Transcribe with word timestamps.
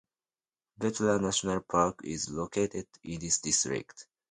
Betla 0.79 1.19
National 1.21 1.61
Park 1.61 2.01
is 2.05 2.31
located 2.31 2.87
in 3.03 3.19
this 3.19 3.37
District. 3.39 4.07